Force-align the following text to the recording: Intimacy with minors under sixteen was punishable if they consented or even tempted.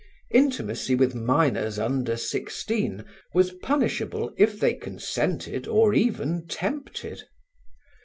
Intimacy 0.31 0.95
with 0.95 1.13
minors 1.13 1.77
under 1.77 2.17
sixteen 2.17 3.05
was 3.35 3.51
punishable 3.61 4.33
if 4.35 4.59
they 4.59 4.73
consented 4.73 5.67
or 5.67 5.93
even 5.93 6.47
tempted. 6.47 7.25